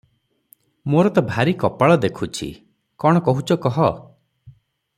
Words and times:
ମୋର 0.93 1.11
ତ 1.17 1.23
ଭାରି 1.27 1.53
କପାଳ 1.63 1.97
ଦେଖୁଛି! 2.05 2.49
କ’ଣ 3.05 3.23
କହୁଛ 3.29 3.59
କହ।” 3.67 3.81